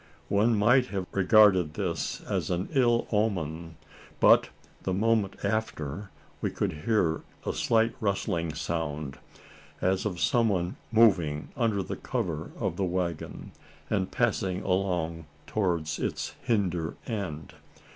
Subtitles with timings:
[0.29, 3.77] One might have regarded this as an ill omen;
[4.19, 4.49] but,
[4.81, 6.09] the moment after,
[6.41, 9.19] we could hear a slight rustling sound
[9.79, 13.51] as of some one moving under the cover of the waggon,
[13.91, 17.53] and passing along towards its hinder end.